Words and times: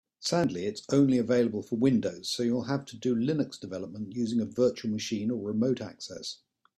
Sadly, 0.21 0.65
it's 0.65 0.81
only 0.91 1.19
available 1.19 1.61
for 1.61 1.75
Windows, 1.75 2.27
so 2.27 2.41
you'll 2.41 2.63
have 2.63 2.85
to 2.85 2.97
do 2.97 3.13
Linux 3.15 3.59
development 3.59 4.15
using 4.15 4.41
a 4.41 4.45
virtual 4.47 4.89
machine 4.89 5.29
or 5.29 5.39
remote 5.43 5.79
access. 5.79 6.39